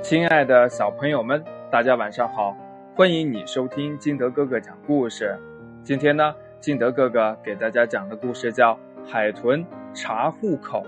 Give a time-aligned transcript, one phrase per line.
[0.00, 2.56] 亲爱的小朋友们，大家晚上好！
[2.94, 5.36] 欢迎你收听金德哥哥讲故事。
[5.82, 8.74] 今天呢，金德哥哥给大家讲的故事叫
[9.04, 10.82] 《海豚查户口》。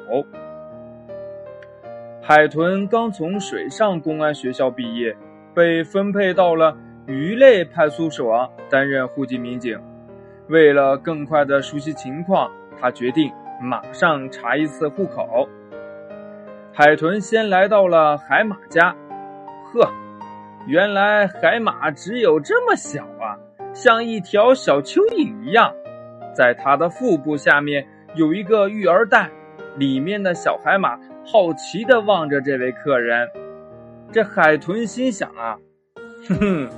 [2.23, 5.15] 海豚刚从水上公安学校毕业，
[5.55, 9.79] 被分配到了鱼类派出所担任户籍民警。
[10.49, 12.51] 为了更快的熟悉情况，
[12.81, 13.31] 他决定
[13.61, 15.49] 马上查一次户口。
[16.73, 18.95] 海豚先来到了海马家，
[19.73, 19.91] 呵，
[20.67, 23.37] 原来海马只有这么小啊，
[23.75, 25.73] 像一条小蚯蚓一样。
[26.33, 29.29] 在它的腹部下面有一个育儿袋，
[29.77, 30.97] 里面的小海马
[31.27, 33.29] 好奇地望着这位客人。
[34.13, 35.59] 这海豚心想啊，
[36.29, 36.71] 哼 哼，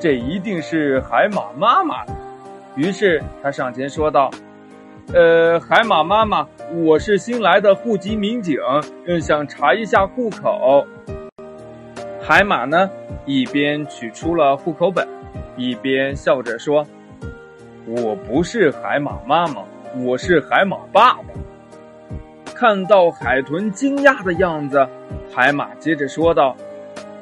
[0.00, 2.04] 这一定是海马妈妈。
[2.76, 4.30] 于是他上前说道。
[5.12, 6.48] 呃，海马妈妈，
[6.82, 8.58] 我是新来的户籍民警，
[9.06, 10.84] 嗯，想查一下户口。
[12.20, 12.90] 海马呢，
[13.24, 15.06] 一边取出了户口本，
[15.56, 16.84] 一边笑着说
[17.86, 19.62] ：“我不是海马妈妈，
[20.04, 21.22] 我是海马爸爸。”
[22.56, 24.84] 看到海豚惊讶的样子，
[25.32, 26.56] 海马接着说道：“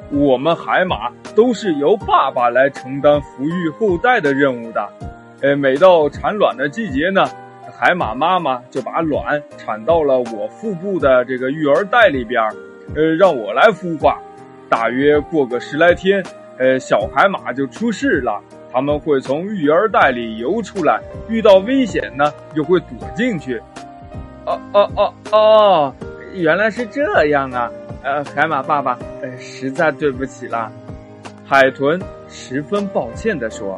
[0.09, 4.89] 我们海马都是由爸爸来承担抚育后代的任务的。
[5.41, 7.23] 呃，每到产卵的季节呢。”
[7.83, 12.41] 海马妈妈就把卵产到了我腹部的这个育儿袋里边，
[12.95, 14.17] 呃，让我来孵化。
[14.69, 16.23] 大约过个十来天，
[16.57, 18.41] 呃，小海马就出世了。
[18.71, 23.61] 他们会从育儿袋里游出来，遇到危险呢，就会躲进去。
[24.45, 25.93] 哦哦哦哦，
[26.31, 27.69] 原来是这样啊！
[28.01, 30.71] 呃，海马爸爸，呃，实在对不起了。
[31.45, 33.77] 海豚十分抱歉地说。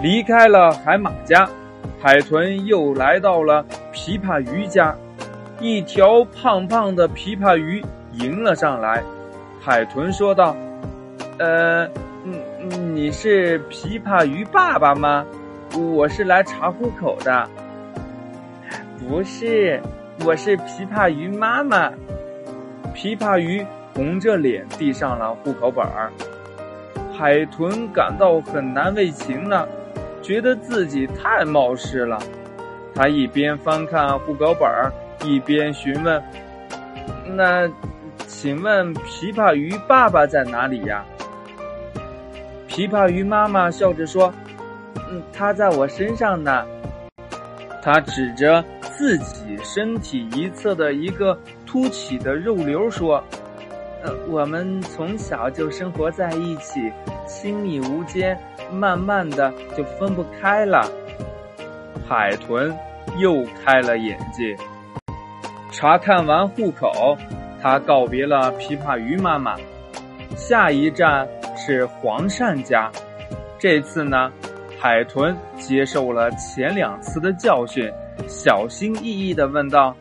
[0.00, 1.44] 离开了海马家。
[2.00, 4.94] 海豚又来到了琵琶鱼家，
[5.60, 9.02] 一条胖胖的琵琶鱼迎了上来。
[9.60, 10.54] 海豚说道
[11.38, 11.88] ：“呃，
[12.24, 15.26] 嗯，你是琵琶鱼爸爸吗？
[15.76, 17.48] 我是来查户口的。
[19.00, 19.80] 不是，
[20.24, 21.90] 我是琵琶鱼妈妈。”
[22.94, 26.12] 琵琶鱼红着脸递上了户口本儿，
[27.12, 29.66] 海豚感到很难为情呢。
[30.28, 32.18] 觉得自己太冒失了，
[32.94, 34.92] 他一边翻看户口本儿，
[35.24, 36.22] 一边询问
[37.34, 37.66] ：“那，
[38.26, 41.02] 请问琵琶鱼爸爸在哪里呀？”
[42.68, 44.30] 琵琶鱼妈妈笑着说
[45.10, 46.62] ：“嗯，他在我身上呢。”
[47.82, 53.24] 他指着自己身体一侧的一个凸起的肉瘤说
[54.04, 56.92] ：“呃，我们从小就生活在一起，
[57.28, 58.36] 亲密无间。”
[58.70, 60.86] 慢慢的就分不开了，
[62.06, 62.76] 海豚
[63.16, 64.54] 又开了眼界。
[65.70, 67.16] 查看完户口，
[67.62, 69.56] 他告别了琵琶鱼妈妈，
[70.36, 72.90] 下一站是黄鳝家。
[73.58, 74.30] 这次呢，
[74.78, 77.90] 海豚接受了前两次的教训，
[78.26, 79.96] 小心翼翼的问道：“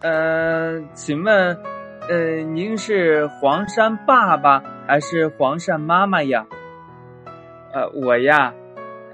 [0.00, 1.54] 呃，请问，
[2.08, 6.44] 呃，您是黄鳝爸爸还是黄鳝妈妈呀？”
[7.72, 8.52] 呃，我呀，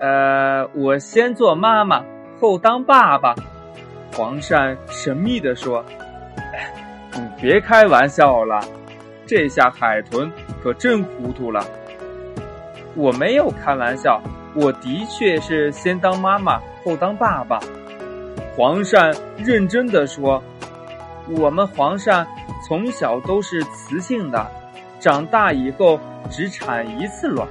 [0.00, 2.02] 呃，我先做妈妈，
[2.40, 3.34] 后当爸爸。
[4.14, 5.84] 黄鳝神秘地说
[7.12, 8.58] ：“你别开玩笑了。”
[9.28, 10.32] 这下海豚
[10.62, 11.62] 可真糊涂了。
[12.94, 14.18] 我没有开玩笑，
[14.54, 17.60] 我的确是先当妈妈，后当爸爸。
[18.56, 20.42] 黄鳝认真的说
[21.38, 22.24] ：“我们黄鳝
[22.66, 24.50] 从小都是雌性的，
[24.98, 25.98] 长大以后
[26.30, 27.46] 只产一次卵。”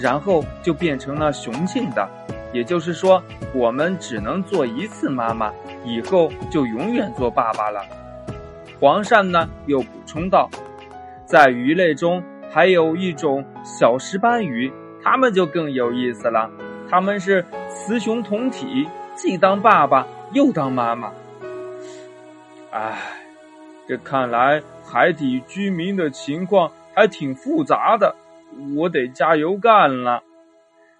[0.00, 2.08] 然后就变成了雄性的，
[2.52, 3.20] 也就是说，
[3.52, 5.52] 我们只能做一次妈妈，
[5.84, 7.84] 以后就永远做爸爸了。
[8.78, 10.48] 黄鳝呢又补充道，
[11.26, 14.72] 在鱼类中还有一种小石斑鱼，
[15.02, 16.48] 它们就更有意思了，
[16.88, 21.10] 它们是雌雄同体，既当爸爸又当妈妈。
[22.70, 22.96] 唉，
[23.88, 28.16] 这看来海底居民的情况还挺复杂的。
[28.76, 30.24] 我得加油干了。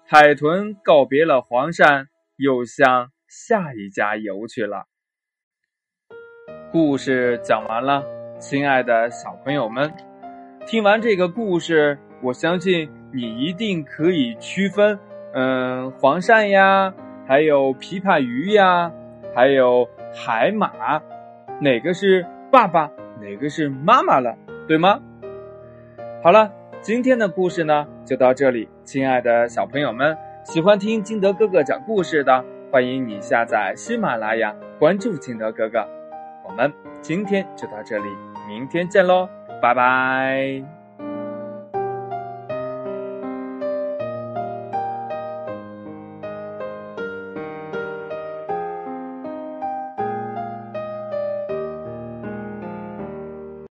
[0.07, 2.05] 海豚告别了黄鳝，
[2.37, 4.85] 又向下一家游去了。
[6.71, 8.05] 故事讲完了，
[8.39, 9.93] 亲爱的小朋友们，
[10.65, 14.97] 听完这个故事，我相信你一定可以区分，
[15.33, 16.93] 嗯，黄鳝呀，
[17.27, 18.89] 还有琵琶鱼呀，
[19.35, 19.85] 还有
[20.15, 20.71] 海马，
[21.59, 25.01] 哪个是爸爸，哪个是妈妈了，对吗？
[26.21, 26.51] 好了。
[26.81, 28.69] 今天的故事呢，就到这里。
[28.85, 35.85] 亲爱的小朋友们，喜欢听金德哥哥讲故事的，欢迎你下载喜马拉雅，关注金德哥哥。
[36.45, 36.71] 我们
[37.01, 38.05] 今天就到这里，
[38.47, 39.27] 明天见喽，
[39.61, 40.78] 拜拜。